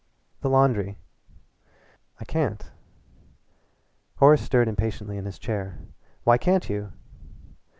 [0.39, 0.97] "The laundry."
[2.19, 2.71] "I can't."
[4.15, 5.77] Horace stirred impatiently in his chair.
[6.23, 6.93] "Why can't you?"